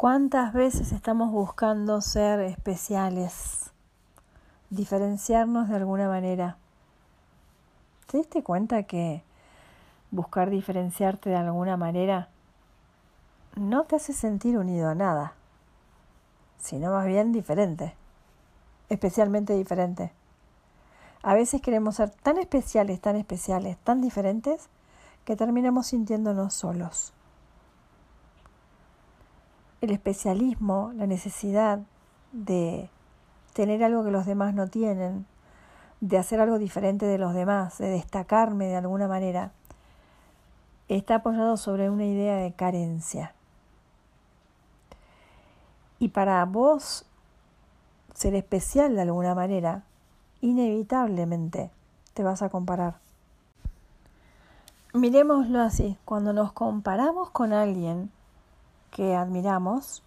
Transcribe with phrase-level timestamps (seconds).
[0.00, 3.70] ¿Cuántas veces estamos buscando ser especiales?
[4.70, 6.56] Diferenciarnos de alguna manera.
[8.06, 9.22] ¿Te diste cuenta que
[10.10, 12.30] buscar diferenciarte de alguna manera
[13.56, 15.34] no te hace sentir unido a nada,
[16.56, 17.94] sino más bien diferente,
[18.88, 20.12] especialmente diferente?
[21.22, 24.70] A veces queremos ser tan especiales, tan especiales, tan diferentes,
[25.26, 27.12] que terminamos sintiéndonos solos
[29.80, 31.80] el especialismo, la necesidad
[32.32, 32.88] de
[33.52, 35.26] tener algo que los demás no tienen,
[36.00, 39.52] de hacer algo diferente de los demás, de destacarme de alguna manera,
[40.88, 43.34] está apoyado sobre una idea de carencia.
[45.98, 47.04] Y para vos
[48.14, 49.82] ser especial de alguna manera,
[50.40, 51.70] inevitablemente
[52.14, 52.96] te vas a comparar.
[54.92, 58.10] Miremoslo así, cuando nos comparamos con alguien,
[58.90, 60.02] que admiramos,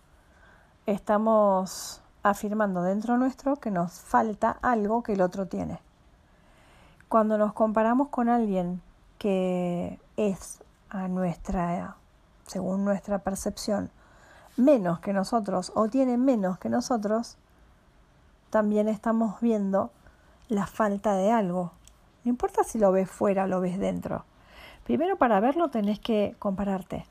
[0.85, 5.79] estamos afirmando dentro nuestro que nos falta algo que el otro tiene.
[7.09, 8.81] Cuando nos comparamos con alguien
[9.17, 11.95] que es a nuestra,
[12.47, 13.91] según nuestra percepción,
[14.57, 17.37] menos que nosotros o tiene menos que nosotros,
[18.49, 19.91] también estamos viendo
[20.47, 21.71] la falta de algo.
[22.23, 24.25] No importa si lo ves fuera o lo ves dentro.
[24.83, 27.05] Primero para verlo tenés que compararte.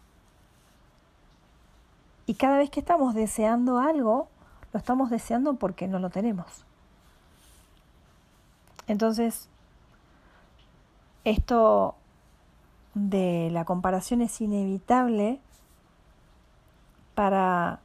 [2.27, 4.29] Y cada vez que estamos deseando algo,
[4.73, 6.65] lo estamos deseando porque no lo tenemos.
[8.87, 9.49] Entonces,
[11.25, 11.95] esto
[12.95, 15.41] de la comparación es inevitable
[17.15, 17.81] para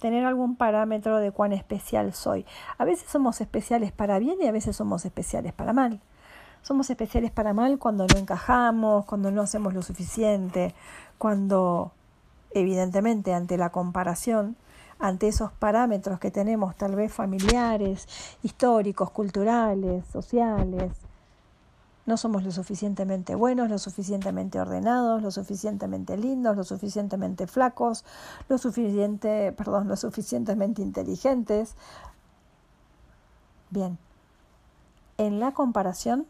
[0.00, 2.46] tener algún parámetro de cuán especial soy.
[2.78, 6.00] A veces somos especiales para bien y a veces somos especiales para mal.
[6.62, 10.74] Somos especiales para mal cuando no encajamos, cuando no hacemos lo suficiente,
[11.16, 11.92] cuando
[12.50, 14.56] evidentemente ante la comparación,
[14.98, 18.08] ante esos parámetros que tenemos tal vez familiares,
[18.42, 20.92] históricos, culturales, sociales,
[22.08, 28.02] no somos lo suficientemente buenos, lo suficientemente ordenados, lo suficientemente lindos, lo suficientemente flacos,
[28.48, 31.74] lo suficiente, perdón, lo suficientemente inteligentes.
[33.68, 33.98] Bien.
[35.18, 36.26] En la comparación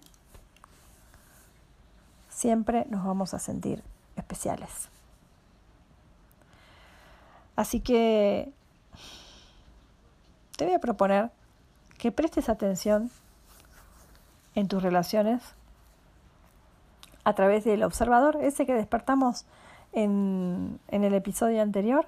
[2.28, 3.84] siempre nos vamos a sentir
[4.16, 4.88] especiales.
[7.58, 8.52] Así que
[10.56, 11.32] te voy a proponer
[11.98, 13.10] que prestes atención
[14.54, 15.42] en tus relaciones
[17.24, 19.44] a través del observador, ese que despertamos
[19.92, 22.06] en, en el episodio anterior,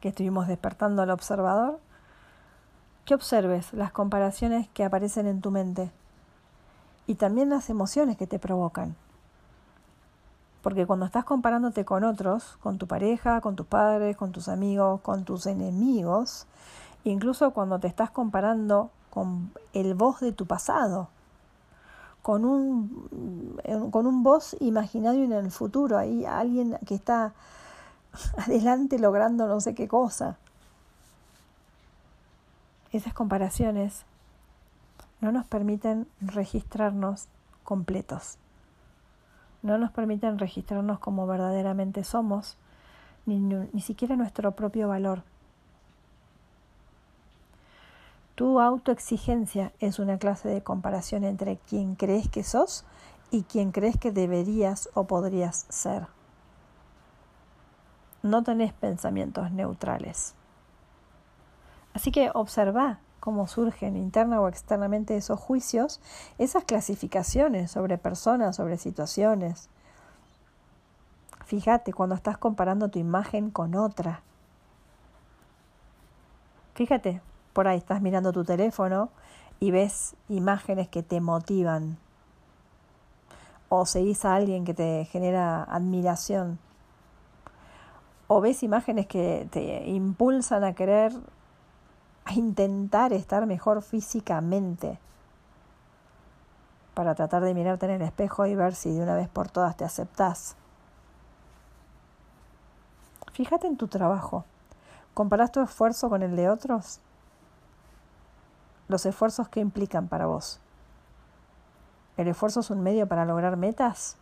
[0.00, 1.78] que estuvimos despertando al observador,
[3.04, 5.90] que observes las comparaciones que aparecen en tu mente
[7.06, 8.96] y también las emociones que te provocan.
[10.62, 15.00] Porque cuando estás comparándote con otros, con tu pareja, con tus padres, con tus amigos,
[15.00, 16.46] con tus enemigos,
[17.04, 21.08] incluso cuando te estás comparando con el vos de tu pasado,
[22.22, 23.58] con un,
[23.90, 27.32] con un vos imaginario en el futuro, ahí alguien que está
[28.36, 30.36] adelante logrando no sé qué cosa.
[32.92, 34.04] Esas comparaciones
[35.20, 37.28] no nos permiten registrarnos
[37.62, 38.36] completos
[39.62, 42.56] no nos permiten registrarnos como verdaderamente somos,
[43.26, 45.22] ni, ni siquiera nuestro propio valor.
[48.34, 52.84] Tu autoexigencia es una clase de comparación entre quien crees que sos
[53.30, 56.06] y quien crees que deberías o podrías ser.
[58.22, 60.34] No tenés pensamientos neutrales.
[61.92, 66.00] Así que observa cómo surgen interna o externamente esos juicios,
[66.38, 69.68] esas clasificaciones sobre personas, sobre situaciones.
[71.44, 74.22] Fíjate cuando estás comparando tu imagen con otra.
[76.74, 77.20] Fíjate,
[77.52, 79.10] por ahí estás mirando tu teléfono
[79.58, 81.98] y ves imágenes que te motivan.
[83.68, 86.58] O seguís a alguien que te genera admiración.
[88.28, 91.12] O ves imágenes que te impulsan a querer
[92.30, 94.98] a intentar estar mejor físicamente
[96.94, 99.76] para tratar de mirarte en el espejo y ver si de una vez por todas
[99.76, 100.56] te aceptás.
[103.32, 104.44] Fíjate en tu trabajo.
[105.12, 107.00] ¿Comparás tu esfuerzo con el de otros?
[108.86, 110.60] Los esfuerzos que implican para vos.
[112.16, 114.16] ¿El esfuerzo es un medio para lograr metas?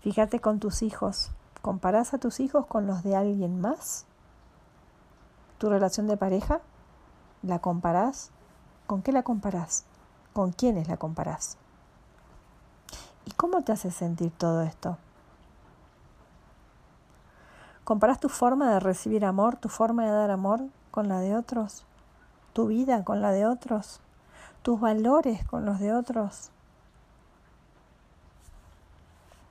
[0.00, 1.30] Fíjate con tus hijos.
[1.62, 4.07] ¿Comparás a tus hijos con los de alguien más?
[5.58, 6.60] ¿Tu relación de pareja?
[7.42, 8.30] ¿La comparás?
[8.86, 9.84] ¿Con qué la comparás?
[10.32, 11.56] ¿Con quiénes la comparás?
[13.26, 14.96] ¿Y cómo te hace sentir todo esto?
[17.82, 20.60] ¿Comparás tu forma de recibir amor, tu forma de dar amor
[20.90, 21.84] con la de otros?
[22.52, 24.00] ¿Tu vida con la de otros?
[24.62, 26.50] ¿Tus valores con los de otros?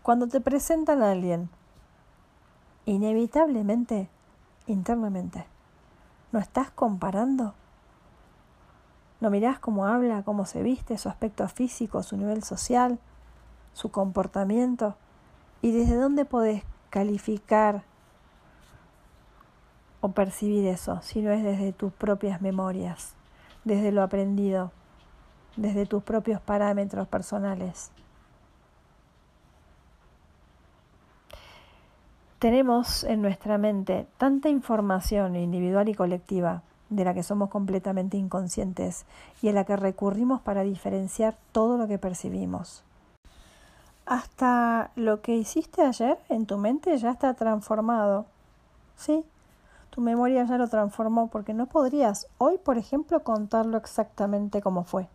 [0.03, 1.49] Cuando te presentan a alguien,
[2.85, 4.09] inevitablemente,
[4.67, 5.45] internamente,
[6.37, 7.55] ¿no estás comparando?
[9.21, 12.99] ¿No mirás cómo habla, cómo se viste, su aspecto físico, su nivel social,
[13.73, 14.95] su comportamiento?
[15.63, 16.61] ¿Y desde dónde podés
[16.91, 17.81] calificar
[19.99, 23.15] o percibir eso, si no es desde tus propias memorias,
[23.63, 24.71] desde lo aprendido,
[25.55, 27.89] desde tus propios parámetros personales.
[32.39, 39.07] Tenemos en nuestra mente tanta información individual y colectiva de la que somos completamente inconscientes
[39.41, 42.83] y a la que recurrimos para diferenciar todo lo que percibimos.
[44.05, 48.27] Hasta lo que hiciste ayer en tu mente ya está transformado.
[48.95, 49.25] ¿Sí?
[49.89, 55.07] Tu memoria ya lo transformó porque no podrías hoy, por ejemplo, contarlo exactamente como fue.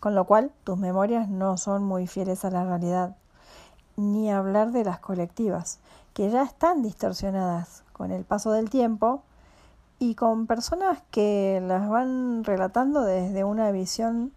[0.00, 3.14] Con lo cual, tus memorias no son muy fieles a la realidad.
[3.96, 5.78] Ni hablar de las colectivas,
[6.14, 9.22] que ya están distorsionadas con el paso del tiempo
[9.98, 14.32] y con personas que las van relatando desde una visión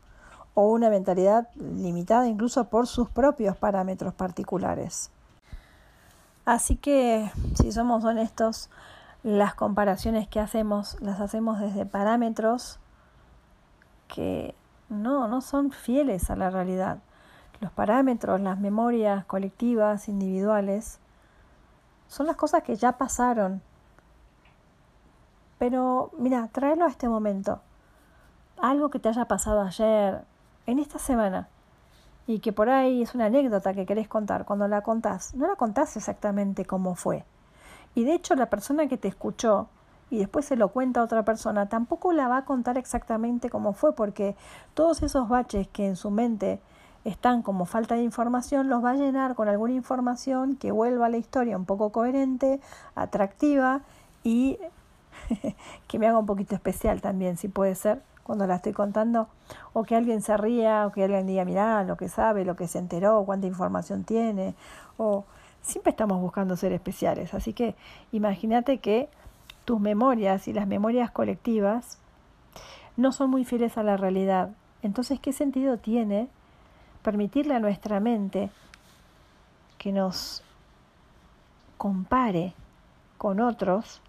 [0.54, 5.12] o una mentalidad limitada incluso por sus propios parámetros particulares.
[6.46, 8.70] Así que, si somos honestos,
[9.24, 12.80] las comparaciones que hacemos las hacemos desde parámetros
[14.08, 14.54] que
[14.88, 17.00] no, no son fieles a la realidad.
[17.60, 21.00] Los parámetros, las memorias colectivas, individuales,
[22.08, 23.62] son las cosas que ya pasaron.
[25.58, 27.62] Pero mira, tráelo a este momento.
[28.58, 30.24] Algo que te haya pasado ayer,
[30.66, 31.48] en esta semana,
[32.28, 34.46] y que por ahí es una anécdota que querés contar.
[34.46, 37.26] Cuando la contás, no la contás exactamente como fue
[37.96, 39.68] y de hecho la persona que te escuchó
[40.12, 43.74] y después se lo cuenta a otra persona, tampoco la va a contar exactamente cómo
[43.74, 44.36] fue, porque
[44.76, 46.60] todos esos baches que en su mente
[47.06, 51.10] están como falta de información, los va a llenar con alguna información que vuelva a
[51.10, 52.60] la historia un poco coherente,
[52.96, 53.82] atractiva
[54.24, 54.58] y
[55.88, 59.28] que me haga un poquito especial también, si puede ser, cuando la estoy contando,
[59.74, 62.68] o que alguien se ría, o que alguien diga, mirá, lo que sabe, lo que
[62.68, 64.56] se enteró, cuánta información tiene,
[64.98, 65.26] o
[65.62, 67.36] siempre estamos buscando ser especiales.
[67.36, 67.76] Así que
[68.12, 69.10] imagínate que
[69.64, 72.00] tus memorias y las memorias colectivas
[72.98, 74.50] no son muy fieles a la realidad.
[74.82, 76.30] Entonces, ¿qué sentido tiene
[77.06, 78.50] permitirle a nuestra mente
[79.78, 80.44] que nos
[81.78, 82.56] compare
[83.20, 84.02] con otros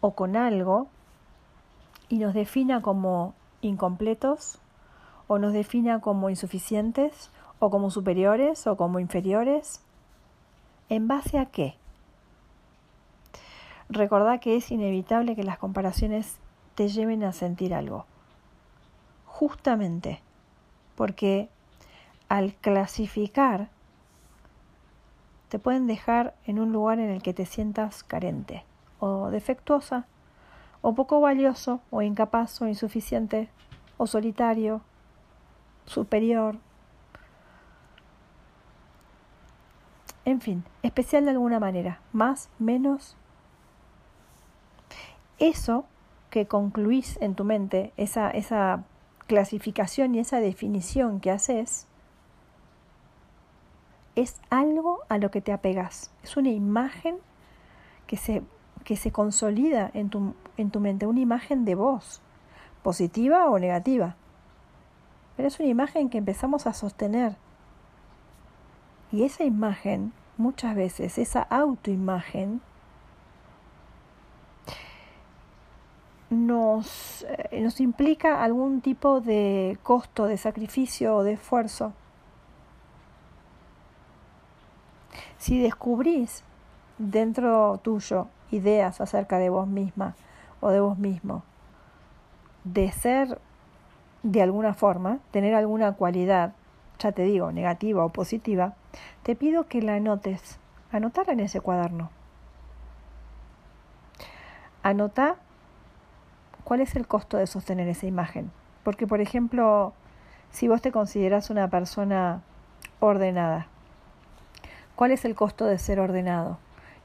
[0.00, 0.88] o con algo
[2.08, 4.58] y nos defina como incompletos
[5.28, 9.82] o nos defina como insuficientes o como superiores o como inferiores
[10.88, 11.74] ¿En base a qué?
[13.88, 16.38] Recordá que es inevitable que las comparaciones
[16.76, 18.06] te lleven a sentir algo.
[19.26, 20.20] Justamente
[20.94, 21.48] porque
[22.28, 23.68] al clasificar
[25.48, 28.64] te pueden dejar en un lugar en el que te sientas carente
[28.98, 30.06] o defectuosa
[30.82, 33.48] o poco valioso o incapaz o insuficiente
[33.96, 34.82] o solitario,
[35.86, 36.58] superior,
[40.26, 43.16] En fin, especial de alguna manera, más, menos.
[45.38, 45.84] Eso
[46.30, 48.82] que concluís en tu mente, esa, esa
[49.28, 51.86] clasificación y esa definición que haces,
[54.16, 56.10] es algo a lo que te apegas.
[56.22, 57.18] Es una imagen
[58.06, 58.42] que se,
[58.84, 62.20] que se consolida en tu, en tu mente, una imagen de vos,
[62.82, 64.16] positiva o negativa.
[65.36, 67.36] Pero es una imagen que empezamos a sostener
[69.12, 72.60] y esa imagen, muchas veces, esa autoimagen,
[76.28, 81.92] nos, eh, nos implica algún tipo de costo, de sacrificio o de esfuerzo.
[85.38, 86.42] Si descubrís
[86.98, 90.14] dentro tuyo ideas acerca de vos misma
[90.60, 91.42] o de vos mismo,
[92.64, 93.38] de ser
[94.22, 96.52] de alguna forma, tener alguna cualidad,
[96.98, 98.74] ya te digo, negativa o positiva,
[99.22, 100.58] te pido que la anotes,
[100.90, 102.10] anotarla en ese cuaderno.
[104.82, 105.36] Anota
[106.64, 108.50] cuál es el costo de sostener esa imagen.
[108.82, 109.92] Porque, por ejemplo,
[110.50, 112.42] si vos te consideras una persona
[113.00, 113.68] ordenada,
[114.96, 116.58] ¿cuál es el costo de ser ordenado?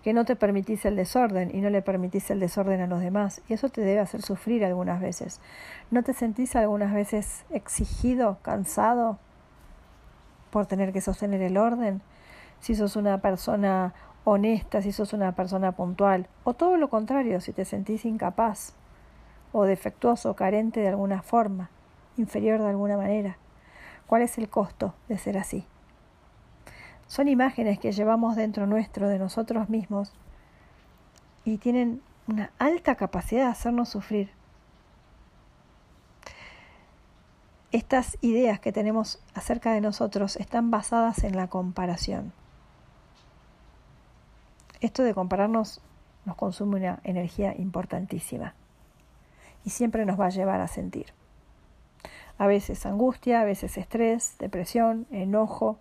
[0.03, 3.41] Que no te permitís el desorden y no le permitís el desorden a los demás.
[3.47, 5.39] Y eso te debe hacer sufrir algunas veces.
[5.91, 9.19] ¿No te sentís algunas veces exigido, cansado,
[10.49, 12.01] por tener que sostener el orden,
[12.59, 13.93] si sos una persona
[14.23, 18.73] honesta si sos una persona puntual, o todo lo contrario si te sentís incapaz,
[19.51, 21.69] o defectuoso, carente de alguna forma,
[22.17, 23.37] inferior de alguna manera.
[24.07, 25.65] ¿Cuál es el costo de ser así?
[27.11, 30.13] Son imágenes que llevamos dentro nuestro de nosotros mismos
[31.43, 34.31] y tienen una alta capacidad de hacernos sufrir.
[37.73, 42.31] Estas ideas que tenemos acerca de nosotros están basadas en la comparación.
[44.79, 45.81] Esto de compararnos
[46.23, 48.55] nos consume una energía importantísima
[49.65, 51.07] y siempre nos va a llevar a sentir.
[52.37, 55.77] A veces angustia, a veces estrés, depresión, enojo.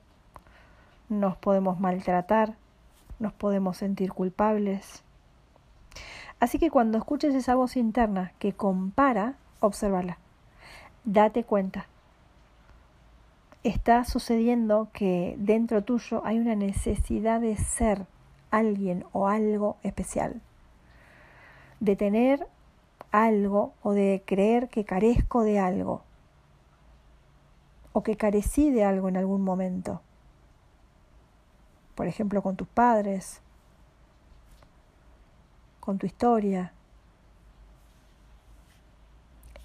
[1.10, 2.54] Nos podemos maltratar,
[3.18, 5.02] nos podemos sentir culpables.
[6.38, 10.18] Así que cuando escuches esa voz interna que compara, obsérvala.
[11.04, 11.88] Date cuenta.
[13.64, 18.06] Está sucediendo que dentro tuyo hay una necesidad de ser
[18.52, 20.40] alguien o algo especial.
[21.80, 22.46] De tener
[23.10, 26.02] algo o de creer que carezco de algo
[27.92, 30.02] o que carecí de algo en algún momento.
[32.00, 33.42] Por ejemplo, con tus padres,
[35.80, 36.72] con tu historia.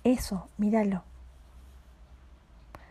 [0.04, 1.04] Eso, míralo.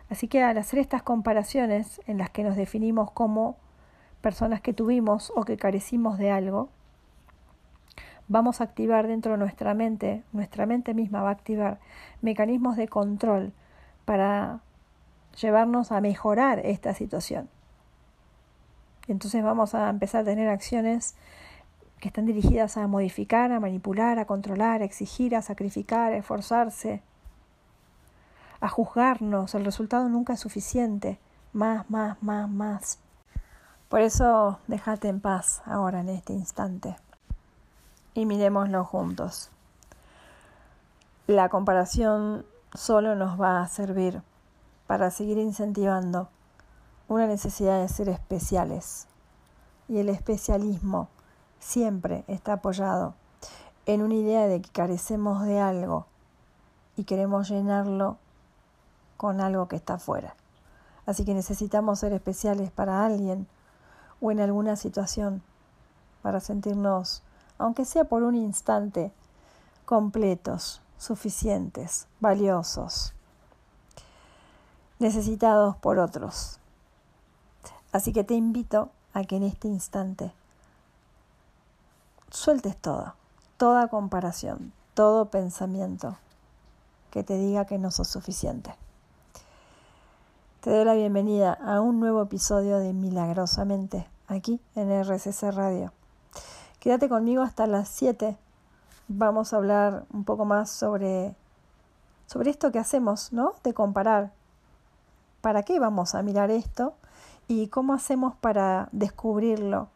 [0.08, 3.58] Así que al hacer estas comparaciones en las que nos definimos como
[4.22, 6.70] personas que tuvimos o que carecimos de algo,
[8.28, 11.80] vamos a activar dentro de nuestra mente, nuestra mente misma va a activar
[12.22, 13.52] mecanismos de control
[14.06, 14.60] para
[15.38, 17.50] llevarnos a mejorar esta situación.
[19.06, 21.14] Entonces vamos a empezar a tener acciones
[22.00, 27.02] que están dirigidas a modificar, a manipular, a controlar, a exigir, a sacrificar, a esforzarse,
[28.60, 29.54] a juzgarnos.
[29.54, 31.18] El resultado nunca es suficiente.
[31.52, 32.98] Más, más, más, más.
[33.88, 36.96] Por eso déjate en paz ahora en este instante
[38.14, 39.50] y miremoslo juntos.
[41.26, 44.22] La comparación solo nos va a servir
[44.86, 46.28] para seguir incentivando
[47.08, 49.06] una necesidad de ser especiales.
[49.88, 51.08] Y el especialismo
[51.58, 53.14] siempre está apoyado
[53.86, 56.06] en una idea de que carecemos de algo
[56.96, 58.16] y queremos llenarlo
[59.16, 60.34] con algo que está afuera.
[61.06, 63.46] Así que necesitamos ser especiales para alguien
[64.20, 65.42] o en alguna situación
[66.22, 67.22] para sentirnos,
[67.58, 69.12] aunque sea por un instante,
[69.84, 73.12] completos, suficientes, valiosos,
[74.98, 76.58] necesitados por otros.
[77.94, 80.32] Así que te invito a que en este instante
[82.28, 83.14] sueltes todo,
[83.56, 86.16] toda comparación, todo pensamiento
[87.12, 88.74] que te diga que no sos suficiente.
[90.60, 95.92] Te doy la bienvenida a un nuevo episodio de Milagrosamente aquí en RCC Radio.
[96.80, 98.36] Quédate conmigo hasta las 7.
[99.06, 101.36] Vamos a hablar un poco más sobre,
[102.26, 103.52] sobre esto que hacemos, ¿no?
[103.62, 104.32] De comparar.
[105.42, 106.94] ¿Para qué vamos a mirar esto?
[107.48, 109.88] ¿Y cómo hacemos para descubrirlo?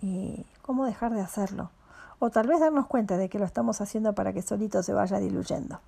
[0.00, 1.70] ¿Y cómo dejar de hacerlo?
[2.18, 5.18] O tal vez darnos cuenta de que lo estamos haciendo para que solito se vaya
[5.18, 5.80] diluyendo.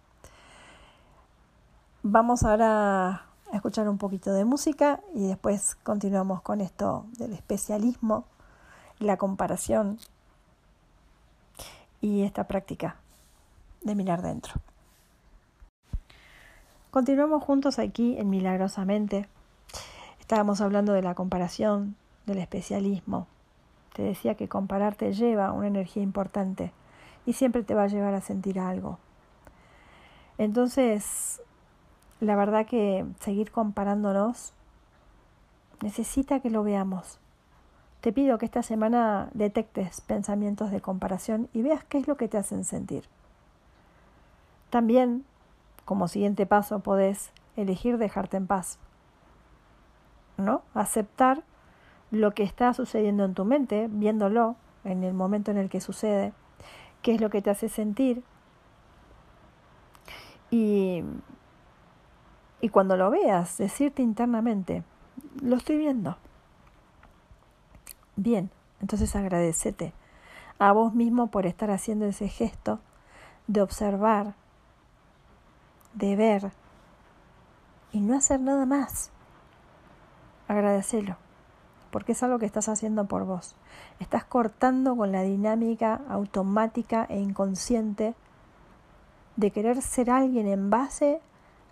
[2.03, 8.25] Vamos ahora a escuchar un poquito de música y después continuamos con esto del especialismo,
[8.99, 9.99] la comparación
[12.01, 12.97] y esta práctica
[13.83, 14.55] de mirar dentro.
[16.91, 19.29] Continuamos juntos aquí en Milagrosamente.
[20.23, 23.27] Estábamos hablando de la comparación, del especialismo.
[23.93, 26.73] Te decía que comparar te lleva una energía importante
[27.27, 29.01] y siempre te va a llevar a sentir algo.
[30.39, 31.43] Entonces,
[32.21, 34.53] la verdad que seguir comparándonos
[35.83, 37.19] necesita que lo veamos.
[38.01, 42.29] Te pido que esta semana detectes pensamientos de comparación y veas qué es lo que
[42.29, 43.07] te hacen sentir.
[44.71, 45.25] También,
[45.85, 48.79] como siguiente paso, podés elegir dejarte en paz.
[50.43, 50.63] ¿No?
[50.75, 51.45] Aceptar
[52.11, 56.33] lo que está sucediendo en tu mente, viéndolo en el momento en el que sucede,
[57.01, 58.23] qué es lo que te hace sentir
[60.51, 61.05] y
[62.63, 64.85] y cuando lo veas, decirte internamente,
[65.43, 66.17] lo estoy viendo.
[68.15, 69.93] Bien, entonces agradecete
[70.61, 72.79] a vos mismo por estar haciendo ese gesto
[73.49, 74.37] de observar,
[75.95, 76.53] de ver
[77.91, 79.11] y no hacer nada más.
[80.53, 81.17] Agradecelo,
[81.91, 83.55] porque es algo que estás haciendo por vos.
[84.01, 88.15] Estás cortando con la dinámica automática e inconsciente
[89.37, 91.23] de querer ser alguien en base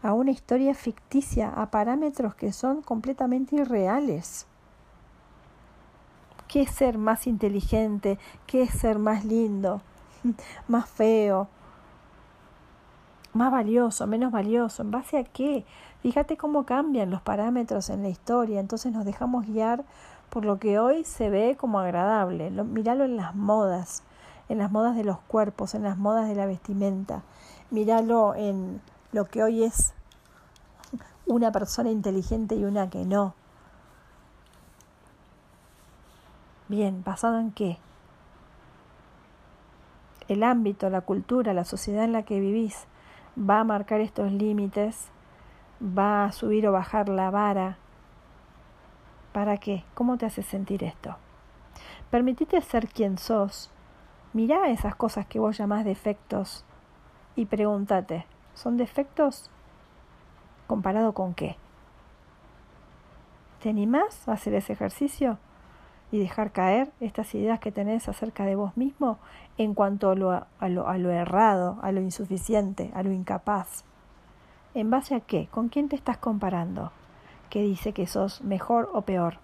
[0.02, 4.46] a una historia ficticia, a parámetros que son completamente irreales.
[6.48, 9.82] qué es ser más inteligente, qué es ser más lindo,
[10.68, 11.48] más feo,
[13.32, 15.64] más valioso, menos valioso, ¿en base a qué?
[16.02, 19.84] Fíjate cómo cambian los parámetros en la historia, entonces nos dejamos guiar
[20.30, 22.50] por lo que hoy se ve como agradable.
[22.50, 24.02] míralo en las modas,
[24.48, 27.22] en las modas de los cuerpos, en las modas de la vestimenta.
[27.70, 28.80] Míralo en
[29.12, 29.92] lo que hoy es
[31.26, 33.34] una persona inteligente y una que no.
[36.68, 37.78] Bien, ¿basado en qué?
[40.28, 42.86] El ámbito, la cultura, la sociedad en la que vivís
[43.40, 45.08] va a marcar estos límites,
[45.80, 47.78] va a subir o bajar la vara
[49.32, 49.84] ¿Para qué?
[49.94, 51.16] ¿Cómo te hace sentir esto?
[52.10, 53.70] Permitite ser quien sos.
[54.32, 56.64] Mirá esas cosas que vos llamás defectos
[57.36, 59.50] y pregúntate, ¿son defectos
[60.66, 61.56] comparado con qué?
[63.62, 65.38] ¿Te animás a hacer ese ejercicio
[66.12, 69.18] y dejar caer estas ideas que tenés acerca de vos mismo
[69.58, 73.84] en cuanto a lo, a lo, errado, a lo insuficiente, a lo incapaz?
[74.74, 75.48] ¿En base a qué?
[75.50, 76.92] ¿Con quién te estás comparando?
[77.50, 79.38] que dice que sos mejor o peor.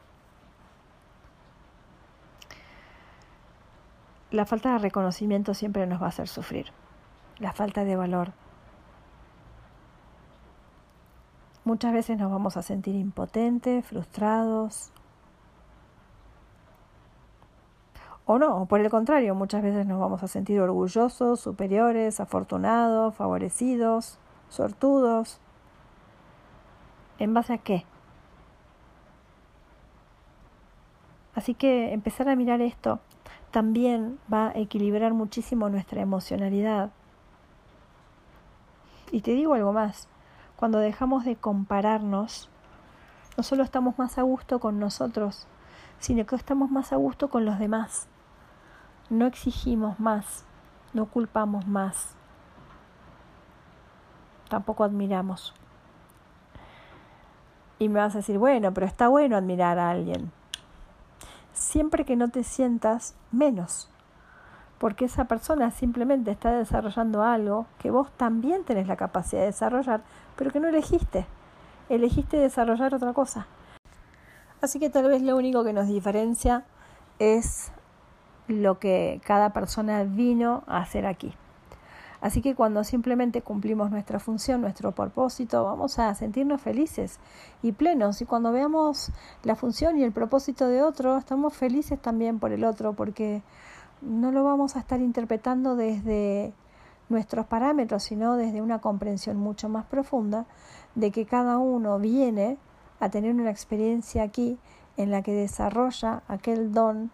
[4.31, 6.73] La falta de reconocimiento siempre nos va a hacer sufrir.
[7.39, 8.33] La falta de valor.
[11.65, 14.93] Muchas veces nos vamos a sentir impotentes, frustrados.
[18.29, 24.19] O no, por el contrario, muchas veces nos vamos a sentir orgullosos, superiores, afortunados, favorecidos,
[24.49, 25.39] sortudos.
[27.21, 27.87] ¿En base a qué?
[31.37, 32.99] Así que empezar a mirar esto
[33.53, 36.91] también va a equilibrar muchísimo nuestra emocionalidad.
[39.13, 40.09] Y te digo algo más,
[40.57, 42.49] cuando dejamos de compararnos,
[43.37, 45.47] no solo estamos más a gusto con nosotros,
[46.01, 48.09] sino que estamos más a gusto con los demás.
[49.11, 50.45] No exigimos más,
[50.93, 52.15] no culpamos más,
[54.49, 55.55] tampoco admiramos.
[57.79, 60.33] Y me vas a decir, bueno, pero está bueno admirar a alguien
[61.57, 63.89] siempre que no te sientas menos,
[64.79, 70.03] porque esa persona simplemente está desarrollando algo que vos también tenés la capacidad de desarrollar,
[70.37, 71.27] pero que no elegiste,
[71.89, 73.47] elegiste desarrollar otra cosa.
[74.61, 76.65] Así que tal vez lo único que nos diferencia
[77.19, 77.73] es
[78.49, 81.35] lo que cada persona vino a hacer aquí.
[82.21, 87.21] Así que cuando simplemente cumplimos nuestra función, nuestro propósito, vamos a sentirnos felices
[87.63, 88.21] y plenos.
[88.23, 89.13] Y cuando veamos
[89.45, 93.43] la función y el propósito de otro, estamos felices también por el otro, porque
[94.01, 96.53] no lo vamos a estar interpretando desde
[97.09, 100.47] nuestros parámetros, sino desde una comprensión mucho más profunda
[100.95, 102.59] de que cada uno viene
[102.99, 104.59] a tener una experiencia aquí
[104.97, 107.11] en la que desarrolla aquel don,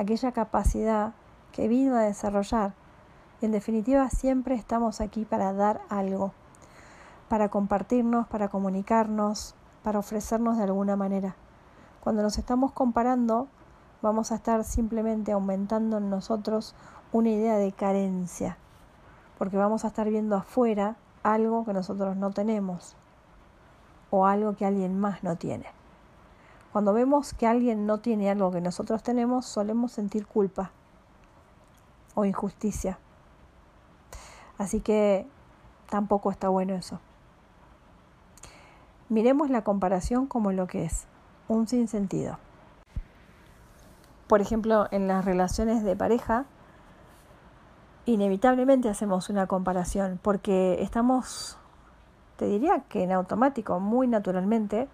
[0.00, 1.12] aquella capacidad
[1.52, 2.72] que vino a desarrollar
[3.42, 6.32] en definitiva, siempre estamos aquí para dar algo,
[7.30, 11.36] para compartirnos, para comunicarnos, para ofrecernos de alguna manera.
[12.02, 13.48] Cuando nos estamos comparando,
[14.02, 16.74] vamos a estar simplemente aumentando en nosotros
[17.12, 18.58] una idea de carencia,
[19.38, 22.94] porque vamos a estar viendo afuera algo que nosotros no tenemos
[24.10, 25.79] o algo que alguien más no tiene.
[26.72, 30.70] Cuando vemos que alguien no tiene algo que nosotros tenemos, solemos sentir culpa
[32.14, 32.98] o injusticia.
[34.56, 35.26] Así que
[35.88, 37.00] tampoco está bueno eso.
[39.08, 41.06] Miremos la comparación como lo que es,
[41.48, 42.38] un sinsentido.
[44.28, 46.44] Por ejemplo, en las relaciones de pareja,
[48.06, 51.58] inevitablemente hacemos una comparación porque estamos,
[52.36, 54.88] te diría que en automático, muy naturalmente,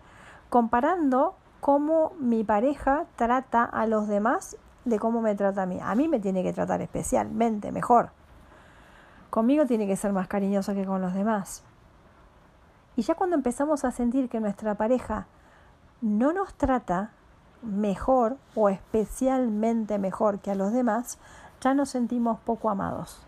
[0.48, 5.79] comparando cómo mi pareja trata a los demás de cómo me trata a mí.
[5.83, 8.11] A mí me tiene que tratar especialmente mejor.
[9.31, 11.64] Conmigo tiene que ser más cariñosa que con los demás.
[12.95, 15.27] Y ya cuando empezamos a sentir que nuestra pareja
[16.01, 17.11] no nos trata
[17.62, 21.19] mejor o especialmente mejor que a los demás,
[21.61, 23.27] ya nos sentimos poco amados.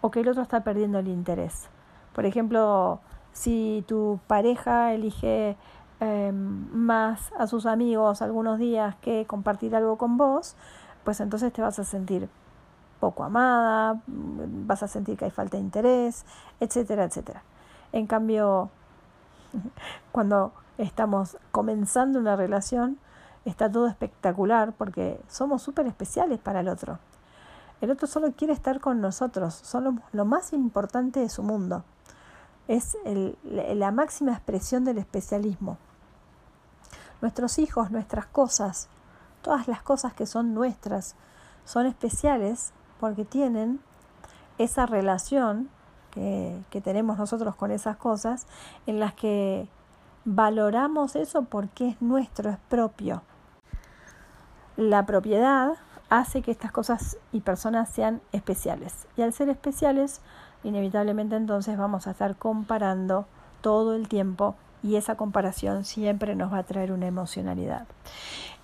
[0.00, 1.68] O que el otro está perdiendo el interés.
[2.14, 3.00] Por ejemplo,
[3.32, 5.56] si tu pareja elige
[6.00, 10.56] em, más a sus amigos algunos días que compartir algo con vos,
[11.04, 12.28] pues entonces te vas a sentir
[13.00, 16.24] poco amada, vas a sentir que hay falta de interés,
[16.60, 17.42] etcétera, etcétera.
[17.92, 18.70] En cambio,
[20.12, 22.98] cuando estamos comenzando una relación,
[23.44, 26.98] está todo espectacular porque somos súper especiales para el otro.
[27.80, 31.84] El otro solo quiere estar con nosotros, somos lo más importante de su mundo.
[32.68, 32.96] Es
[33.44, 35.78] la máxima expresión del especialismo.
[37.20, 38.88] Nuestros hijos, nuestras cosas,
[39.42, 41.14] todas las cosas que son nuestras
[41.64, 43.80] son especiales porque tienen
[44.58, 45.68] esa relación
[46.10, 48.46] que, que tenemos nosotros con esas cosas
[48.86, 49.68] en las que
[50.24, 53.22] valoramos eso porque es nuestro, es propio.
[54.76, 55.74] La propiedad
[56.10, 59.06] hace que estas cosas y personas sean especiales.
[59.16, 60.20] Y al ser especiales,
[60.64, 63.26] inevitablemente entonces vamos a estar comparando
[63.60, 64.54] todo el tiempo
[64.86, 67.86] y esa comparación siempre nos va a traer una emocionalidad.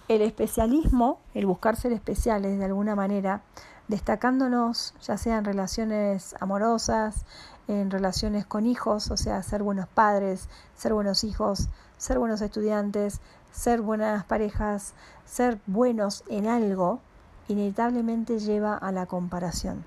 [0.06, 3.42] El especialismo, el buscar ser especiales de alguna manera,
[3.88, 7.24] destacándonos ya sea en relaciones amorosas,
[7.66, 13.20] en relaciones con hijos, o sea, ser buenos padres, ser buenos hijos, ser buenos estudiantes,
[13.50, 17.00] ser buenas parejas, ser buenos en algo,
[17.48, 19.85] inevitablemente lleva a la comparación.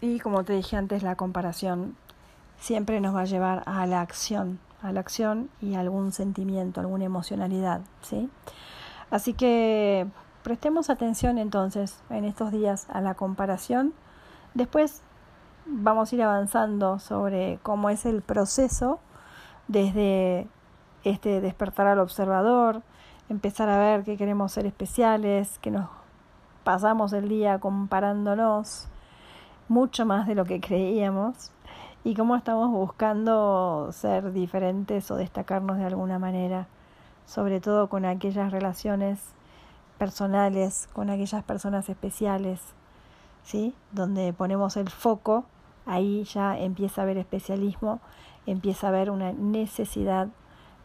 [0.00, 1.94] Y como te dije antes, la comparación
[2.58, 7.04] siempre nos va a llevar a la acción, a la acción y algún sentimiento, alguna
[7.04, 8.28] emocionalidad, ¿sí?
[9.10, 10.06] Así que
[10.42, 13.92] prestemos atención entonces en estos días a la comparación.
[14.54, 15.02] Después
[15.66, 19.00] vamos a ir avanzando sobre cómo es el proceso
[19.68, 20.48] desde
[21.04, 22.82] este despertar al observador,
[23.28, 25.88] empezar a ver que queremos ser especiales, que nos
[26.64, 28.88] pasamos el día comparándonos
[29.68, 31.52] mucho más de lo que creíamos
[32.02, 36.66] y cómo estamos buscando ser diferentes o destacarnos de alguna manera,
[37.26, 39.20] sobre todo con aquellas relaciones
[39.98, 42.60] personales, con aquellas personas especiales,
[43.42, 43.74] ¿sí?
[43.92, 45.44] Donde ponemos el foco,
[45.84, 48.00] ahí ya empieza a haber especialismo,
[48.46, 50.28] empieza a haber una necesidad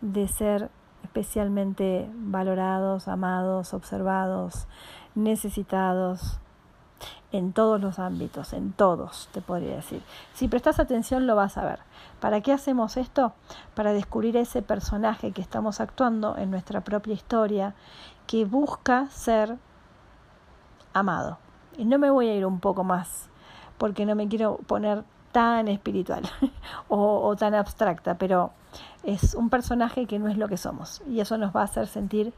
[0.01, 0.69] de ser
[1.03, 4.67] especialmente valorados, amados, observados,
[5.15, 6.39] necesitados,
[7.31, 10.01] en todos los ámbitos, en todos, te podría decir.
[10.33, 11.79] Si prestas atención lo vas a ver.
[12.19, 13.33] ¿Para qué hacemos esto?
[13.75, 17.75] Para descubrir ese personaje que estamos actuando en nuestra propia historia,
[18.27, 19.57] que busca ser
[20.93, 21.37] amado.
[21.77, 23.29] Y no me voy a ir un poco más,
[23.77, 26.23] porque no me quiero poner tan espiritual
[26.87, 28.51] o, o tan abstracta, pero
[29.03, 31.01] es un personaje que no es lo que somos.
[31.07, 32.33] Y eso nos va a hacer sentir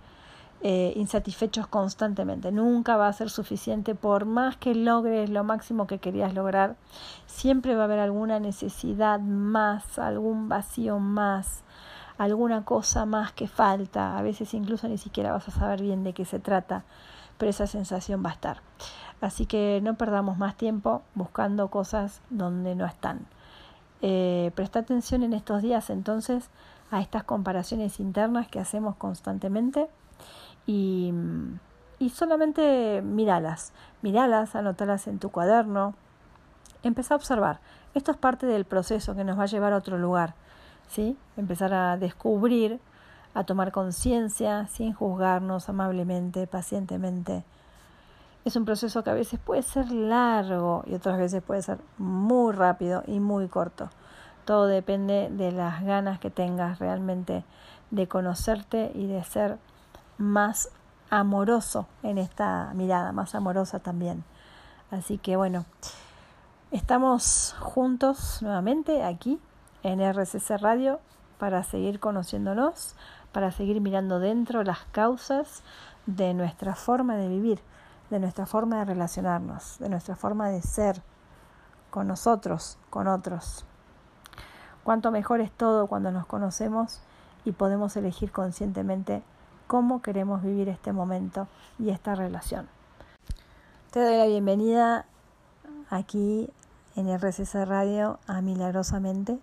[0.62, 2.52] eh, insatisfechos constantemente.
[2.52, 6.76] Nunca va a ser suficiente por más que logres lo máximo que querías lograr.
[7.28, 11.64] Siempre va a haber alguna necesidad más, algún vacío más,
[12.18, 14.18] alguna cosa más que falta.
[14.18, 16.86] A veces incluso ni siquiera vas a saber bien de qué se trata,
[17.38, 18.62] pero esa sensación va a estar.
[19.22, 23.28] Así que no perdamos más tiempo buscando cosas donde no están.
[24.02, 26.50] Eh, presta atención en estos días entonces
[26.92, 29.90] a estas comparaciones internas que hacemos constantemente
[30.68, 31.14] y,
[32.14, 35.96] solamente miralas, miralas, anotalas en tu cuaderno,
[36.84, 37.60] empezá a observar.
[37.96, 40.36] Esto es parte del proceso que nos va a llevar a otro lugar,
[40.90, 41.18] ¿sí?
[41.38, 42.80] Empezar a descubrir,
[43.34, 47.44] a tomar conciencia sin juzgarnos amablemente, pacientemente.
[48.46, 52.54] Es un proceso que a veces puede ser largo y otras veces puede ser muy
[52.54, 53.90] rápido y muy corto.
[54.46, 57.44] Todo depende de las ganas que tengas realmente
[57.92, 59.58] de conocerte y de ser
[60.18, 60.70] más
[61.10, 64.24] amoroso en esta mirada, más amorosa también.
[64.92, 65.66] Así que bueno,
[66.72, 69.40] estamos juntos nuevamente aquí
[69.84, 71.00] en RCC Radio
[71.38, 72.96] para seguir conociéndonos,
[73.32, 75.64] para seguir mirando dentro las causas
[76.06, 77.60] de nuestra forma de vivir,
[78.10, 81.02] de nuestra forma de relacionarnos, de nuestra forma de ser
[81.90, 83.66] con nosotros, con otros.
[84.84, 87.02] Cuánto mejor es todo cuando nos conocemos
[87.44, 89.22] y podemos elegir conscientemente
[89.68, 92.68] cómo queremos vivir este momento y esta relación.
[93.92, 95.06] Te doy la bienvenida
[95.90, 96.50] aquí
[96.96, 99.38] en RCC Radio a Milagrosamente,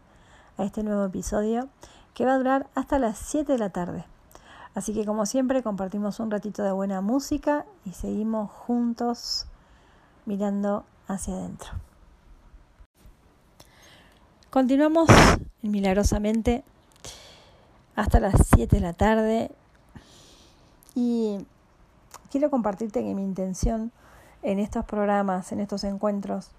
[0.59, 1.69] a este nuevo episodio
[2.15, 4.05] que va a durar hasta las 7 de la tarde.
[4.75, 9.47] Así que como siempre compartimos un ratito de buena música y seguimos juntos
[10.27, 11.71] mirando hacia adentro.
[14.51, 15.09] Continuamos
[15.63, 16.65] milagrosamente
[17.97, 19.51] hasta las 7 de la tarde
[20.95, 21.45] y
[22.31, 23.93] quiero compartirte que mi intención
[24.43, 26.51] en estos programas, en estos encuentros,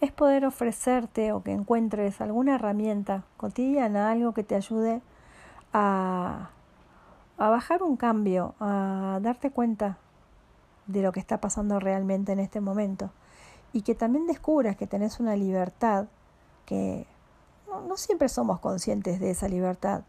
[0.00, 5.00] es poder ofrecerte o que encuentres alguna herramienta cotidiana, algo que te ayude
[5.72, 6.50] a,
[7.38, 9.98] a bajar un cambio, a darte cuenta
[10.86, 13.10] de lo que está pasando realmente en este momento.
[13.72, 16.06] Y que también descubras que tenés una libertad
[16.64, 17.06] que
[17.66, 20.02] no siempre somos conscientes de esa libertad,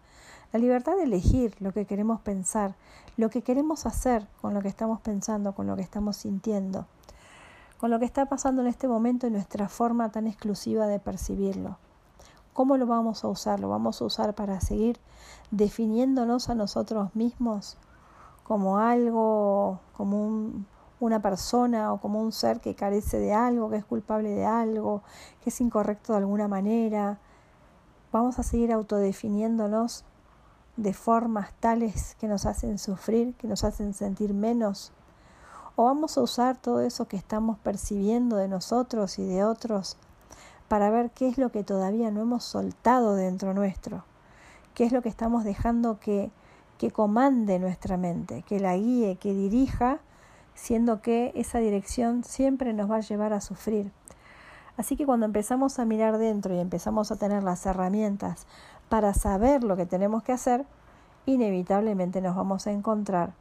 [0.54, 2.76] la libertad de elegir lo que queremos pensar,
[3.18, 6.86] lo que queremos hacer con lo que estamos pensando, con lo que estamos sintiendo,
[7.80, 11.78] con lo que está pasando en este momento y nuestra forma tan exclusiva de percibirlo.
[12.54, 13.60] ¿Cómo lo vamos a usar?
[13.60, 15.00] ¿Lo vamos a usar para seguir
[15.52, 17.78] definiéndonos a nosotros mismos
[18.44, 20.52] como algo, como
[21.00, 25.04] una persona o como un ser que carece de algo, que es culpable de algo,
[25.44, 27.20] que es incorrecto de alguna manera.
[28.12, 30.06] Vamos a seguir autodefiniéndonos
[30.78, 34.94] de formas tales que nos hacen sufrir, que nos hacen sentir menos.
[35.76, 39.98] O vamos a usar todo eso que estamos percibiendo de nosotros y de otros
[40.70, 44.06] para ver qué es lo que todavía no hemos soltado dentro nuestro,
[44.74, 46.32] qué es lo que estamos dejando que
[46.78, 50.00] que comande nuestra mente, que la guíe, que dirija,
[50.54, 53.92] siendo que esa dirección siempre nos va a llevar a sufrir.
[54.78, 58.46] Así que cuando empezamos a mirar dentro y empezamos a tener las herramientas
[58.90, 60.66] para saber lo que tenemos que hacer,
[61.26, 63.34] inevitablemente nos vamos a encontrar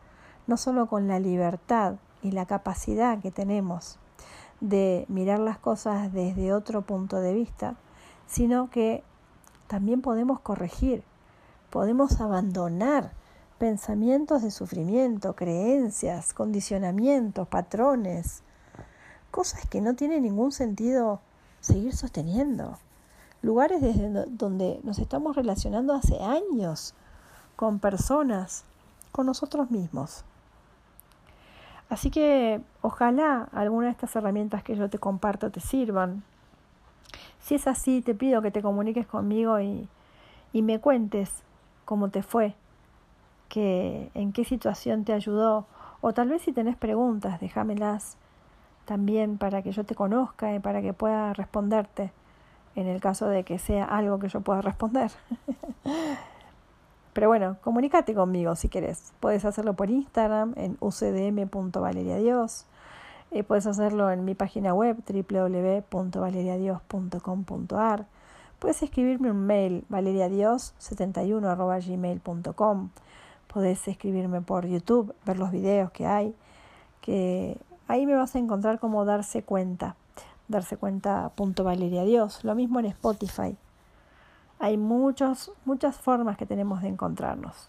[0.47, 3.99] no solo con la libertad y la capacidad que tenemos
[4.61, 7.77] de mirar las cosas desde otro punto de vista,
[8.27, 9.03] sino que
[9.67, 11.03] también podemos corregir,
[11.71, 13.13] podemos abandonar
[13.59, 18.43] pensamientos de sufrimiento, creencias, condicionamientos, patrones,
[19.31, 21.21] cosas que no tiene ningún sentido
[21.61, 22.79] seguir sosteniendo,
[23.47, 26.95] lugares desde donde nos estamos relacionando hace años
[27.55, 28.65] con personas,
[29.13, 30.25] con nosotros mismos.
[31.89, 36.25] Así que ojalá alguna de estas herramientas que yo te comparto te sirvan.
[37.41, 39.89] Si es así, te pido que te comuniques conmigo y,
[40.53, 41.31] y me cuentes
[41.85, 42.57] cómo te fue
[43.49, 45.67] que, en qué situación te ayudó,
[46.01, 48.17] o tal vez si tenés preguntas, déjamelas
[48.87, 52.11] también para que yo te conozca y para que pueda responderte
[52.77, 55.11] en el caso de que sea algo que yo pueda responder.
[57.13, 59.13] Pero bueno, comunícate conmigo si querés.
[59.21, 62.67] Puedes hacerlo por Instagram en ucdm.valeriadios.
[63.33, 68.07] Eh, puedes hacerlo en mi página web www.valeriadios.com.ar.
[68.59, 72.91] Puedes escribirme un mail valeriadios71.gmail.com
[73.57, 76.35] podés escribirme por YouTube, ver los videos que hay,
[77.01, 77.57] que
[77.89, 79.97] ahí me vas a encontrar como darse cuenta,
[80.49, 83.57] darse cuenta punto Valeria Dios, lo mismo en Spotify.
[84.59, 87.69] Hay muchos, muchas formas que tenemos de encontrarnos.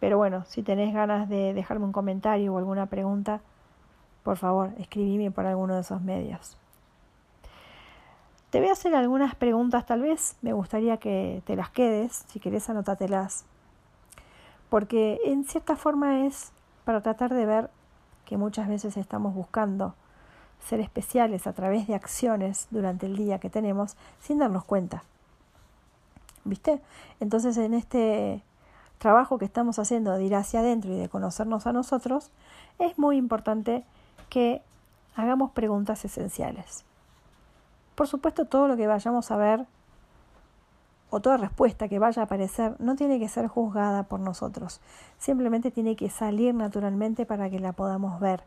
[0.00, 3.40] Pero bueno, si tenés ganas de dejarme un comentario o alguna pregunta,
[4.22, 6.56] por favor, escribime por alguno de esos medios.
[8.50, 12.40] Te voy a hacer algunas preguntas, tal vez me gustaría que te las quedes, si
[12.40, 13.44] querés anótatelas
[14.68, 16.52] porque en cierta forma es
[16.84, 17.70] para tratar de ver
[18.24, 19.94] que muchas veces estamos buscando
[20.66, 25.02] ser especiales a través de acciones durante el día que tenemos sin darnos cuenta.
[26.44, 26.80] ¿Viste?
[27.20, 28.42] Entonces en este
[28.98, 32.30] trabajo que estamos haciendo de ir hacia adentro y de conocernos a nosotros,
[32.78, 33.84] es muy importante
[34.28, 34.62] que
[35.14, 36.84] hagamos preguntas esenciales.
[37.94, 39.66] Por supuesto, todo lo que vayamos a ver
[41.10, 44.80] o toda respuesta que vaya a aparecer no tiene que ser juzgada por nosotros,
[45.18, 48.42] simplemente tiene que salir naturalmente para que la podamos ver.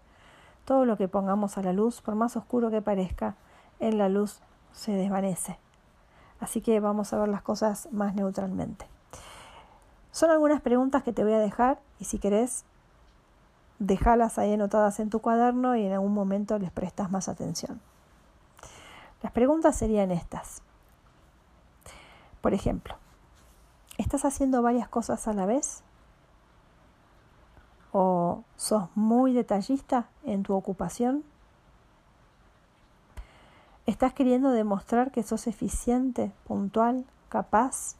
[0.65, 3.35] Todo lo que pongamos a la luz, por más oscuro que parezca,
[3.79, 4.41] en la luz
[4.73, 5.57] se desvanece.
[6.39, 8.87] Así que vamos a ver las cosas más neutralmente.
[10.11, 12.65] Son algunas preguntas que te voy a dejar y si querés,
[13.79, 17.79] déjalas ahí anotadas en tu cuaderno y en algún momento les prestas más atención.
[19.21, 20.61] Las preguntas serían estas.
[22.41, 22.95] Por ejemplo,
[23.97, 25.83] ¿estás haciendo varias cosas a la vez?
[27.93, 31.23] ¿O sos muy detallista en tu ocupación?
[33.85, 37.95] ¿Estás queriendo demostrar que sos eficiente, puntual, capaz?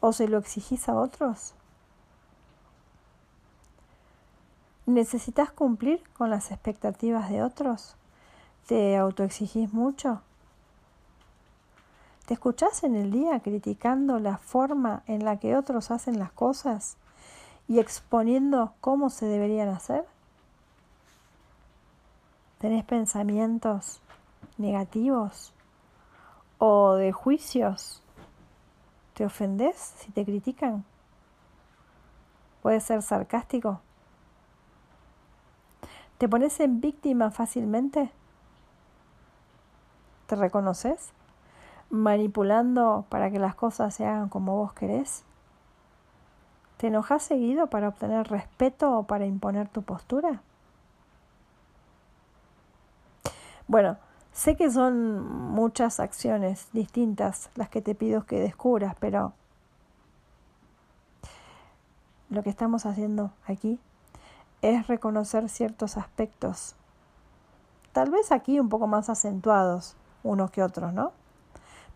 [0.00, 1.54] ¿O se lo exigís a otros?
[4.86, 7.96] ¿Necesitas cumplir con las expectativas de otros?
[8.68, 10.22] ¿Te autoexigís mucho?
[12.26, 16.96] ¿Te escuchás en el día criticando la forma en la que otros hacen las cosas
[17.68, 20.04] y exponiendo cómo se deberían hacer?
[22.58, 24.00] ¿Tenés pensamientos
[24.56, 25.52] negativos
[26.58, 28.02] o de juicios?
[29.14, 30.84] ¿Te ofendés si te critican?
[32.62, 33.80] ¿Puedes ser sarcástico?
[36.18, 38.10] ¿Te pones en víctima fácilmente?
[40.26, 41.12] ¿Te reconoces?
[41.90, 45.24] manipulando para que las cosas se hagan como vos querés?
[46.78, 50.40] ¿Te enojas seguido para obtener respeto o para imponer tu postura?
[53.66, 53.98] Bueno,
[54.32, 55.20] sé que son
[55.52, 59.34] muchas acciones distintas las que te pido que descubras, pero
[62.30, 63.78] lo que estamos haciendo aquí
[64.62, 66.74] es reconocer ciertos aspectos,
[67.92, 71.12] tal vez aquí un poco más acentuados unos que otros, ¿no?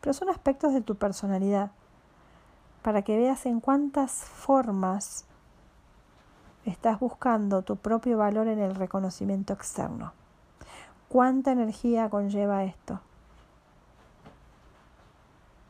[0.02, 1.70] pero son aspectos de tu personalidad,
[2.82, 5.24] para que veas en cuántas formas
[6.64, 10.12] estás buscando tu propio valor en el reconocimiento externo.
[11.08, 13.00] ¿Cuánta energía conlleva esto?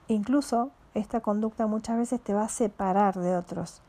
[0.08, 3.80] Incluso esta conducta muchas veces te va a separar de otros,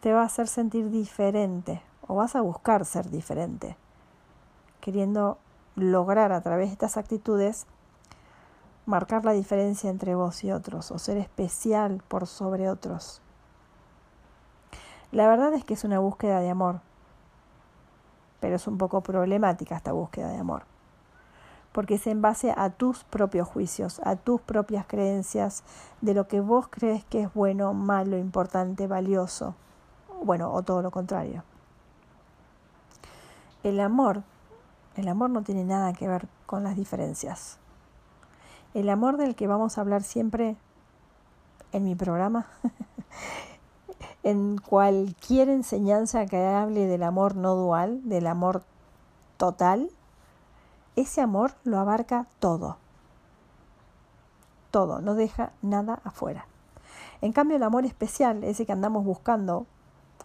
[0.00, 3.76] te va a hacer sentir diferente o vas a buscar ser diferente,
[4.80, 5.38] queriendo
[5.76, 7.66] lograr a través de estas actitudes
[8.90, 13.22] marcar la diferencia entre vos y otros o ser especial por sobre otros.
[15.12, 16.80] La verdad es que es una búsqueda de amor,
[18.40, 20.64] pero es un poco problemática esta búsqueda de amor,
[21.72, 25.62] porque es en base a tus propios juicios, a tus propias creencias
[26.00, 29.54] de lo que vos crees que es bueno, malo, importante, valioso,
[30.22, 31.44] bueno, o todo lo contrario.
[33.62, 34.22] El amor,
[34.96, 37.58] el amor no tiene nada que ver con las diferencias.
[38.72, 40.56] El amor del que vamos a hablar siempre
[41.72, 42.46] en mi programa
[44.22, 48.62] en cualquier enseñanza que hable del amor no dual, del amor
[49.38, 49.90] total,
[50.96, 52.76] ese amor lo abarca todo.
[54.70, 56.46] Todo, no deja nada afuera.
[57.22, 59.66] En cambio, el amor especial, ese que andamos buscando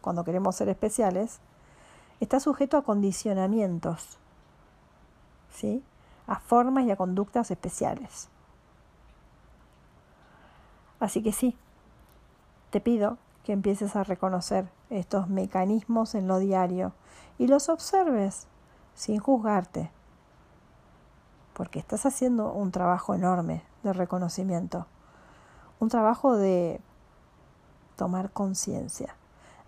[0.02, 1.40] cuando queremos ser especiales,
[2.20, 4.18] está sujeto a condicionamientos,
[5.52, 5.84] ¿sí?
[6.28, 8.30] a formas y a conductas especiales.
[11.06, 11.56] Así que sí,
[12.72, 16.94] te pido que empieces a reconocer estos mecanismos en lo diario
[17.38, 18.48] y los observes
[18.96, 19.92] sin juzgarte,
[21.54, 24.88] porque estás haciendo un trabajo enorme de reconocimiento,
[25.80, 26.82] un trabajo de
[27.98, 29.16] tomar conciencia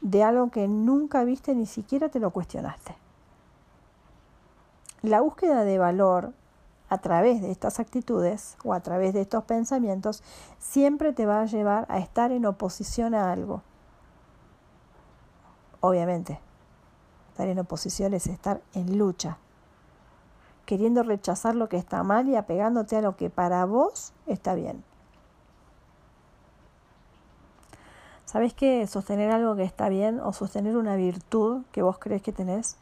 [0.02, 2.98] de algo que nunca viste ni siquiera te lo cuestionaste.
[5.04, 6.34] La búsqueda de valor
[6.90, 10.24] a través de estas actitudes o a través de estos pensamientos
[10.60, 13.62] siempre te va a llevar a estar en oposición a algo.
[15.82, 16.40] Obviamente,
[17.30, 19.38] estar en oposición es estar en lucha,
[20.66, 24.84] queriendo rechazar lo que está mal y apegándote a lo que para vos está bien.
[28.26, 32.34] ¿Sabes que sostener algo que está bien o sostener una virtud que vos crees que
[32.34, 32.76] tenés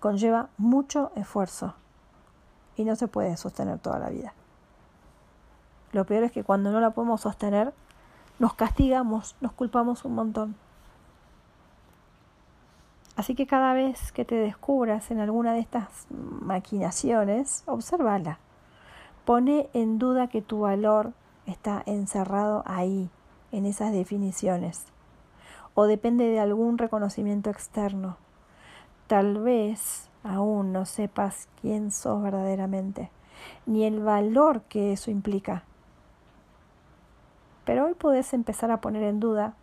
[0.00, 1.74] conlleva mucho esfuerzo?
[2.76, 4.34] Y no se puede sostener toda la vida.
[5.92, 7.72] Lo peor es que cuando no la podemos sostener,
[8.38, 10.56] nos castigamos, nos culpamos un montón.
[13.16, 18.38] Así que cada vez que te descubras en alguna de estas maquinaciones, obsérvala.
[19.24, 21.12] Pone en duda que tu valor
[21.46, 23.08] está encerrado ahí,
[23.52, 24.84] en esas definiciones,
[25.74, 28.18] o depende de algún reconocimiento externo.
[29.06, 33.10] Tal vez aún no sepas quién sos verdaderamente,
[33.64, 35.64] ni el valor que eso implica.
[37.64, 39.54] Pero hoy podés empezar a poner en duda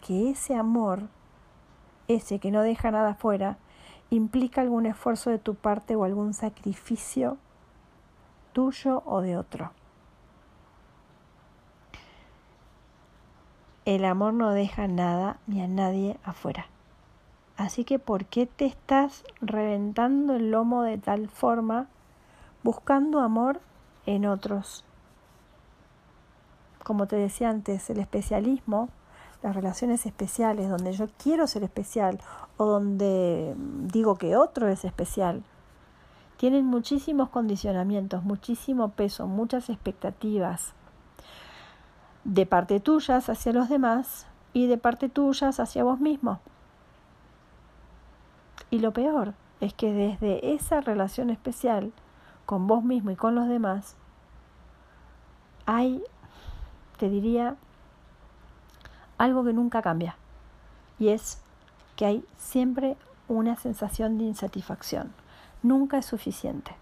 [0.00, 1.08] que ese amor,
[2.08, 3.58] ese que no deja nada fuera,
[4.10, 7.38] implica algún esfuerzo de tu parte o algún sacrificio
[8.52, 9.72] tuyo o de otro.
[13.84, 16.66] El amor no deja nada ni a nadie afuera.
[17.56, 21.86] Así que ¿por qué te estás reventando el lomo de tal forma
[22.62, 23.60] buscando amor
[24.04, 24.84] en otros?
[26.84, 28.90] Como te decía antes, el especialismo,
[29.42, 32.20] las relaciones especiales, donde yo quiero ser especial
[32.58, 35.42] o donde digo que otro es especial,
[36.36, 40.74] tienen muchísimos condicionamientos, muchísimo peso, muchas expectativas
[42.24, 46.40] de parte tuyas hacia los demás y de parte tuyas hacia vos mismo.
[48.70, 51.92] Y lo peor es que desde esa relación especial
[52.44, 53.96] con vos mismo y con los demás,
[55.66, 56.02] hay,
[56.98, 57.56] te diría,
[59.18, 60.16] algo que nunca cambia.
[60.98, 61.42] Y es
[61.96, 62.96] que hay siempre
[63.28, 65.12] una sensación de insatisfacción.
[65.62, 66.72] Nunca es suficiente.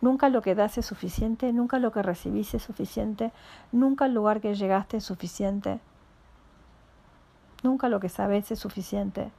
[0.00, 3.32] Nunca lo que das es suficiente, nunca lo que recibís es suficiente,
[3.72, 5.80] nunca el lugar que llegaste es suficiente,
[7.62, 9.30] nunca lo que sabes es suficiente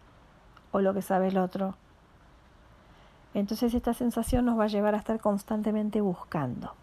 [0.71, 1.75] o lo que sabe el otro.
[3.35, 6.73] Entonces esta sensación nos va a llevar a estar constantemente buscando.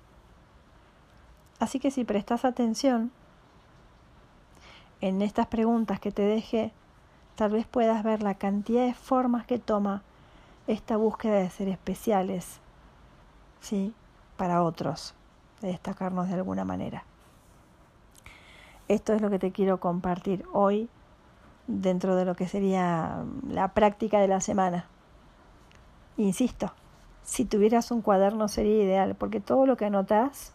[1.59, 3.11] Así que si prestas atención
[5.01, 6.71] en estas preguntas que te dejé,
[7.37, 10.03] tal vez puedas ver la cantidad de formas que toma
[10.67, 12.61] esta búsqueda de ser especiales,
[13.61, 13.95] ¿sí?
[14.37, 15.15] Para otros,
[15.63, 17.05] de destacarnos de alguna manera.
[18.89, 20.91] Esto es lo que te quiero compartir hoy
[21.67, 24.92] dentro de lo que sería la práctica de la semana.
[26.17, 26.73] Insisto,
[27.23, 30.53] si tuvieras un cuaderno sería ideal, porque todo lo que anotas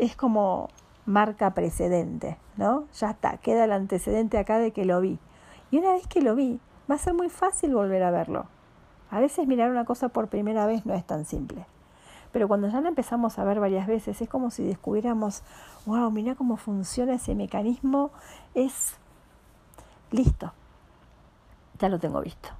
[0.00, 0.68] es como
[1.04, 2.84] marca precedente, ¿no?
[2.98, 5.18] Ya está, queda el antecedente acá de que lo vi.
[5.70, 8.46] Y una vez que lo vi, va a ser muy fácil volver a verlo.
[9.10, 11.66] A veces mirar una cosa por primera vez no es tan simple.
[12.32, 15.42] Pero cuando ya la empezamos a ver varias veces, es como si descubriéramos,
[15.86, 18.10] wow, mira cómo funciona ese mecanismo,
[18.54, 18.96] es
[20.10, 20.52] listo,
[21.78, 22.50] ya lo tengo visto.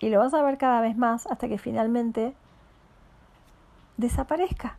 [0.00, 2.34] Y lo vas a ver cada vez más hasta que finalmente
[3.96, 4.76] desaparezca.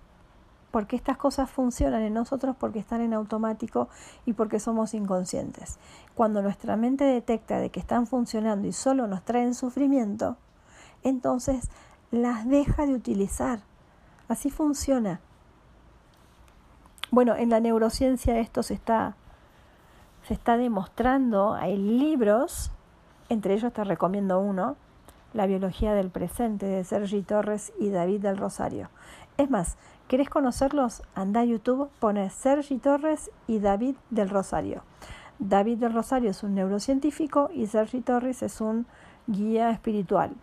[0.72, 3.90] Porque estas cosas funcionan en nosotros porque están en automático
[4.26, 5.80] y porque somos inconscientes.
[6.16, 10.38] Cuando nuestra mente detecta de que están funcionando y solo nos traen sufrimiento,
[11.04, 11.70] entonces
[12.12, 13.62] las deja de utilizar.
[14.28, 15.22] Así funciona.
[17.12, 19.16] Bueno, en la neurociencia esto se está,
[20.28, 21.56] se está demostrando.
[21.56, 22.72] Hay libros,
[23.30, 24.76] entre ellos te recomiendo uno,
[25.34, 28.90] La biología del presente, de Sergi Torres y David del Rosario.
[29.38, 29.78] Es más,
[30.08, 31.04] ¿querés conocerlos?
[31.16, 34.84] Anda a YouTube, pone Sergi Torres y David del Rosario.
[35.38, 38.86] David del Rosario es un neurocientífico y Sergi Torres es un
[39.28, 40.36] guía espiritual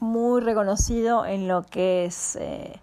[0.00, 2.80] muy reconocido en lo que es eh,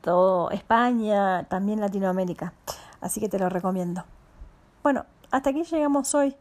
[0.00, 2.52] todo España, también Latinoamérica.
[3.00, 4.04] Así que te lo recomiendo.
[4.82, 6.34] Bueno, hasta aquí llegamos hoy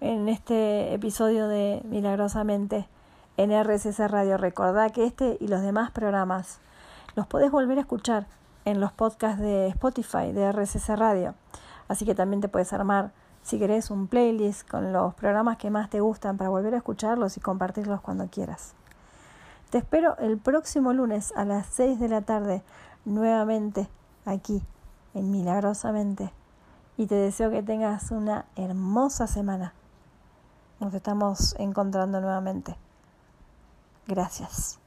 [0.00, 2.88] en este episodio de Milagrosamente
[3.36, 4.36] en RSS Radio.
[4.36, 6.58] Recordá que este y los demás programas
[7.14, 8.26] los podés volver a escuchar
[8.64, 11.34] en los podcasts de Spotify de RSS Radio.
[11.88, 15.90] Así que también te puedes armar, si querés, un playlist con los programas que más
[15.90, 18.74] te gustan para volver a escucharlos y compartirlos cuando quieras.
[19.70, 22.62] Te espero el próximo lunes a las 6 de la tarde
[23.04, 23.88] nuevamente
[24.24, 24.62] aquí
[25.14, 26.32] en Milagrosamente
[26.96, 29.72] y te deseo que tengas una hermosa semana.
[30.80, 32.74] Nos estamos encontrando nuevamente.
[34.06, 34.78] Gracias.